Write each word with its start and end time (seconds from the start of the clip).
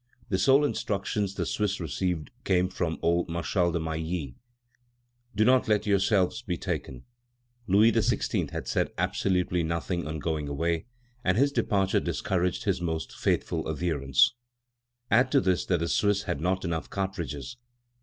The 0.29 0.39
sole 0.39 0.65
instructions 0.65 1.35
the 1.35 1.45
Swiss 1.45 1.79
received 1.79 2.31
came 2.43 2.69
from 2.69 2.97
old 3.03 3.29
Marshal 3.29 3.71
de 3.71 3.79
Mailly: 3.79 4.33
"Do 5.35 5.45
not 5.45 5.67
let 5.67 5.85
yourselves 5.85 6.41
be 6.41 6.57
taken." 6.57 7.03
Louis 7.67 7.91
XVI. 7.91 8.49
had 8.49 8.67
said 8.67 8.89
absolutely 8.97 9.61
nothing 9.61 10.07
on 10.07 10.17
going 10.17 10.49
away, 10.49 10.87
and 11.23 11.37
his 11.37 11.51
departure 11.51 11.99
discouraged 11.99 12.63
his 12.63 12.81
most 12.81 13.11
faithful 13.11 13.69
adherents. 13.69 14.33
Add 15.11 15.31
to 15.33 15.39
this 15.39 15.67
that 15.67 15.81
the 15.81 15.87
Swiss 15.87 16.23
had 16.23 16.41
not 16.41 16.65
enough 16.65 16.89
cartridges. 16.89 17.57